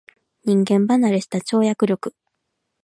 [0.45, 2.15] 人間離れした跳躍力